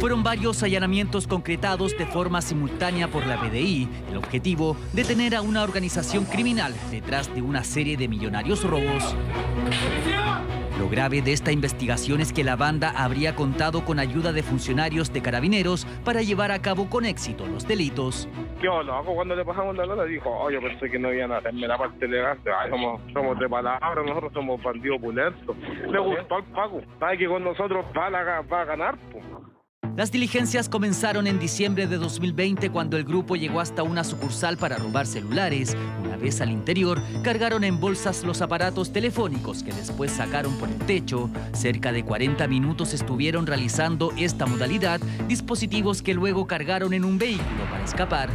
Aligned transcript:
Fueron 0.00 0.22
varios 0.22 0.62
allanamientos 0.62 1.26
concretados 1.26 1.96
de 1.96 2.06
forma 2.06 2.40
simultánea 2.40 3.08
por 3.08 3.26
la 3.26 3.38
PDI. 3.38 3.88
El 4.10 4.16
objetivo, 4.16 4.76
detener 4.92 5.36
a 5.36 5.42
una 5.42 5.62
organización 5.62 6.24
criminal 6.24 6.74
detrás 6.90 7.32
de 7.34 7.42
una 7.42 7.62
serie 7.64 7.96
de 7.96 8.08
millonarios 8.08 8.64
robos. 8.64 9.14
Lo 10.78 10.88
grave 10.88 11.20
de 11.20 11.34
esta 11.34 11.52
investigación 11.52 12.22
es 12.22 12.32
que 12.32 12.42
la 12.42 12.56
banda 12.56 12.94
habría 12.96 13.36
contado 13.36 13.84
con 13.84 13.98
ayuda 13.98 14.32
de 14.32 14.42
funcionarios 14.42 15.12
de 15.12 15.20
carabineros 15.20 15.86
para 16.04 16.22
llevar 16.22 16.50
a 16.52 16.62
cabo 16.62 16.88
con 16.88 17.04
éxito 17.04 17.46
los 17.46 17.68
delitos. 17.68 18.26
Yo 18.62 18.82
loco 18.82 19.14
cuando 19.14 19.34
le 19.34 19.44
pasamos 19.44 19.74
la 19.76 19.86
lona 19.86 20.04
dijo, 20.04 20.30
oye, 20.30 20.60
pensé 20.60 20.90
que 20.90 20.98
no 20.98 21.12
iban 21.12 21.32
a 21.32 21.38
hacerme 21.38 21.66
la 21.66 21.78
parte 21.78 22.06
legal. 22.06 22.38
Ay, 22.58 22.70
somos, 22.70 23.00
somos 23.12 23.38
de 23.38 23.48
palabra, 23.48 24.02
nosotros 24.02 24.32
somos 24.34 24.62
bandidos 24.62 24.98
opulentos. 24.98 25.56
Le 25.88 25.98
gustó 25.98 26.36
al 26.36 26.44
Paco. 26.44 26.82
Sabe 26.98 27.18
que 27.18 27.26
con 27.26 27.42
nosotros 27.42 27.86
va 27.96 28.06
a, 28.06 28.42
va 28.42 28.60
a 28.60 28.64
ganar, 28.64 28.96
pues. 29.10 29.24
Las 29.96 30.12
diligencias 30.12 30.68
comenzaron 30.68 31.26
en 31.26 31.38
diciembre 31.38 31.86
de 31.86 31.96
2020 31.96 32.70
cuando 32.70 32.96
el 32.96 33.04
grupo 33.04 33.36
llegó 33.36 33.60
hasta 33.60 33.82
una 33.82 34.04
sucursal 34.04 34.56
para 34.56 34.76
robar 34.76 35.06
celulares. 35.06 35.76
Una 36.02 36.16
vez 36.16 36.40
al 36.40 36.50
interior, 36.50 36.98
cargaron 37.24 37.64
en 37.64 37.80
bolsas 37.80 38.24
los 38.24 38.40
aparatos 38.40 38.92
telefónicos 38.92 39.62
que 39.62 39.72
después 39.72 40.12
sacaron 40.12 40.56
por 40.58 40.68
el 40.68 40.78
techo. 40.78 41.28
Cerca 41.52 41.92
de 41.92 42.04
40 42.04 42.46
minutos 42.46 42.94
estuvieron 42.94 43.46
realizando 43.46 44.12
esta 44.16 44.46
modalidad, 44.46 45.00
dispositivos 45.26 46.02
que 46.02 46.14
luego 46.14 46.46
cargaron 46.46 46.94
en 46.94 47.04
un 47.04 47.18
vehículo 47.18 47.64
para 47.70 47.84
escapar. 47.84 48.30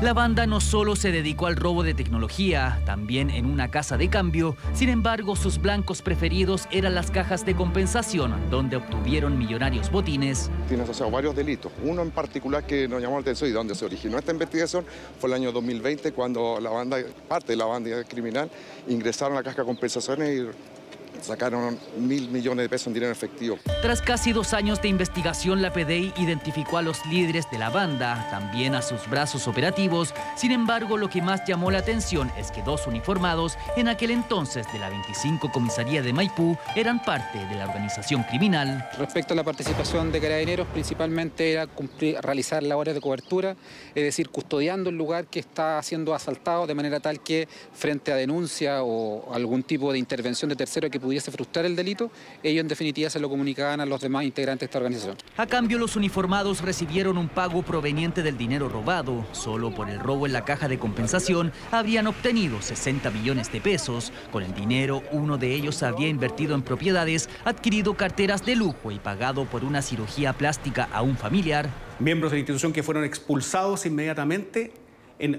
La 0.00 0.14
banda 0.14 0.46
no 0.46 0.60
solo 0.60 0.94
se 0.94 1.10
dedicó 1.10 1.48
al 1.48 1.56
robo 1.56 1.82
de 1.82 1.92
tecnología, 1.92 2.80
también 2.86 3.30
en 3.30 3.46
una 3.46 3.68
casa 3.68 3.96
de 3.96 4.08
cambio, 4.08 4.56
sin 4.72 4.90
embargo 4.90 5.34
sus 5.34 5.60
blancos 5.60 6.02
preferidos 6.02 6.68
eran 6.70 6.94
las 6.94 7.10
cajas 7.10 7.44
de 7.44 7.56
compensación, 7.56 8.48
donde 8.48 8.76
obtuvieron 8.76 9.36
millonarios 9.36 9.90
botines. 9.90 10.52
Tiene 10.68 10.84
asociado 10.84 11.10
varios 11.10 11.34
delitos. 11.34 11.72
Uno 11.82 12.02
en 12.02 12.12
particular 12.12 12.64
que 12.64 12.86
nos 12.86 13.02
llamó 13.02 13.16
la 13.16 13.22
atención 13.22 13.50
y 13.50 13.52
donde 13.52 13.74
se 13.74 13.84
originó 13.86 14.18
esta 14.18 14.30
investigación 14.30 14.84
fue 15.18 15.30
el 15.30 15.34
año 15.34 15.50
2020 15.50 16.12
cuando 16.12 16.60
la 16.60 16.70
banda, 16.70 16.98
parte 17.26 17.54
de 17.54 17.56
la 17.56 17.64
banda 17.64 18.04
criminal, 18.04 18.48
ingresaron 18.86 19.36
a 19.36 19.40
la 19.40 19.42
caja 19.42 19.62
de 19.62 19.66
compensaciones 19.66 20.28
y 20.30 20.77
sacaron 21.20 21.78
mil 21.98 22.28
millones 22.30 22.64
de 22.64 22.68
pesos 22.68 22.88
en 22.88 22.94
dinero 22.94 23.12
efectivo. 23.12 23.58
Tras 23.82 24.02
casi 24.02 24.32
dos 24.32 24.52
años 24.54 24.80
de 24.82 24.88
investigación, 24.88 25.62
la 25.62 25.72
PDI 25.72 26.12
identificó 26.16 26.78
a 26.78 26.82
los 26.82 27.04
líderes 27.06 27.50
de 27.50 27.58
la 27.58 27.70
banda, 27.70 28.26
también 28.30 28.74
a 28.74 28.82
sus 28.82 29.08
brazos 29.08 29.48
operativos. 29.48 30.14
Sin 30.36 30.52
embargo, 30.52 30.96
lo 30.96 31.08
que 31.08 31.22
más 31.22 31.42
llamó 31.46 31.70
la 31.70 31.78
atención 31.78 32.30
es 32.38 32.50
que 32.50 32.62
dos 32.62 32.86
uniformados, 32.86 33.56
en 33.76 33.88
aquel 33.88 34.10
entonces 34.10 34.66
de 34.72 34.78
la 34.78 34.88
25 34.88 35.50
Comisaría 35.52 36.02
de 36.02 36.12
Maipú, 36.12 36.56
eran 36.74 37.02
parte 37.02 37.38
de 37.46 37.54
la 37.54 37.66
organización 37.66 38.22
criminal. 38.24 38.88
Respecto 38.98 39.34
a 39.34 39.36
la 39.36 39.44
participación 39.44 40.12
de 40.12 40.20
carabineros, 40.20 40.66
principalmente 40.68 41.52
era 41.52 41.66
cumplir, 41.66 42.18
realizar 42.20 42.62
labores 42.62 42.94
de 42.94 43.00
cobertura, 43.00 43.56
es 43.94 44.02
decir, 44.02 44.28
custodiando 44.30 44.90
el 44.90 44.96
lugar 44.96 45.26
que 45.26 45.40
está 45.40 45.82
siendo 45.82 46.14
asaltado 46.14 46.66
de 46.66 46.74
manera 46.74 47.00
tal 47.00 47.20
que 47.20 47.48
frente 47.72 48.12
a 48.12 48.16
denuncia 48.16 48.82
o 48.82 49.32
algún 49.32 49.62
tipo 49.62 49.92
de 49.92 49.98
intervención 49.98 50.48
de 50.48 50.56
tercero 50.56 50.90
que 50.90 51.00
pudiese 51.08 51.30
frustrar 51.30 51.64
el 51.64 51.74
delito, 51.74 52.10
ellos 52.42 52.60
en 52.60 52.68
definitiva 52.68 53.08
se 53.08 53.18
lo 53.18 53.30
comunicaban 53.30 53.80
a 53.80 53.86
los 53.86 54.02
demás 54.02 54.24
integrantes 54.24 54.60
de 54.60 54.64
esta 54.66 54.76
organización. 54.76 55.16
A 55.38 55.46
cambio, 55.46 55.78
los 55.78 55.96
uniformados 55.96 56.60
recibieron 56.60 57.16
un 57.16 57.30
pago 57.30 57.62
proveniente 57.62 58.22
del 58.22 58.36
dinero 58.36 58.68
robado. 58.68 59.26
Solo 59.32 59.74
por 59.74 59.88
el 59.88 60.00
robo 60.00 60.26
en 60.26 60.34
la 60.34 60.44
caja 60.44 60.68
de 60.68 60.78
compensación 60.78 61.50
habrían 61.72 62.08
obtenido 62.08 62.60
60 62.60 63.10
millones 63.10 63.50
de 63.50 63.62
pesos. 63.62 64.12
Con 64.30 64.42
el 64.42 64.54
dinero, 64.54 65.02
uno 65.10 65.38
de 65.38 65.54
ellos 65.54 65.82
había 65.82 66.08
invertido 66.08 66.54
en 66.54 66.60
propiedades, 66.60 67.30
adquirido 67.46 67.96
carteras 67.96 68.44
de 68.44 68.56
lujo 68.56 68.90
y 68.90 68.98
pagado 68.98 69.46
por 69.46 69.64
una 69.64 69.80
cirugía 69.80 70.34
plástica 70.34 70.90
a 70.92 71.00
un 71.00 71.16
familiar. 71.16 71.70
Miembros 72.00 72.32
de 72.32 72.36
la 72.36 72.40
institución 72.40 72.74
que 72.74 72.82
fueron 72.82 73.04
expulsados 73.04 73.86
inmediatamente 73.86 74.74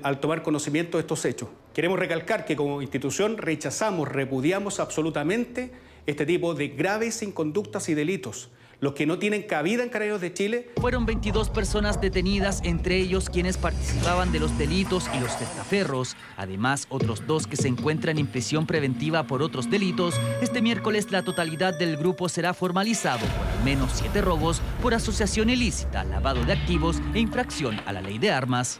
al 0.03 0.19
tomar 0.19 0.44
conocimiento 0.44 0.97
de 0.97 1.01
estos 1.01 1.25
hechos. 1.25 1.50
Queremos 1.73 2.00
recalcar 2.00 2.45
que 2.45 2.56
como 2.56 2.81
institución 2.81 3.38
rechazamos, 3.38 4.07
repudiamos 4.07 4.79
absolutamente 4.79 5.72
este 6.06 6.25
tipo 6.25 6.53
de 6.53 6.69
graves 6.69 7.22
inconductas 7.22 7.90
y 7.90 7.94
delitos 7.94 8.50
los 8.79 8.94
que 8.94 9.06
no 9.06 9.19
tienen 9.19 9.44
cabida 9.44 9.84
en 9.84 9.90
Carabineros 9.90 10.22
de 10.22 10.34
Chile. 10.34 10.69
Fueron 10.79 11.06
22 11.06 11.50
personas 11.50 12.00
detenidas, 12.00 12.62
entre 12.63 12.97
ellos 12.97 13.29
quienes 13.29 13.57
participaban 13.57 14.31
de 14.31 14.40
los 14.40 14.57
delitos 14.57 15.09
y 15.16 15.19
los 15.19 15.38
testaferros. 15.38 16.16
Además, 16.38 16.88
otros 16.90 17.25
dos 17.28 17.47
que 17.47 17.57
se 17.57 17.67
encuentran 17.67 18.17
en 18.17 18.28
prisión 18.28 18.66
preventiva 18.66 19.23
por 19.23 19.41
otros 19.41 19.69
delitos. 19.69 20.19
Este 20.41 20.61
miércoles 20.61 21.11
la 21.11 21.23
totalidad 21.23 21.78
del 21.78 21.97
grupo 21.97 22.29
será 22.29 22.53
formalizado 22.53 23.19
por 23.19 23.47
al 23.47 23.63
menos 23.63 23.91
siete 23.94 24.22
robos 24.22 24.61
por 24.81 24.94
asociación 24.94 25.50
ilícita, 25.50 26.03
lavado 26.03 26.44
de 26.46 26.53
activos 26.53 27.01
e 27.13 27.19
infracción 27.19 27.79
a 27.85 27.94
la 27.94 28.01
ley 28.01 28.17
de 28.17 28.31
armas. 28.31 28.79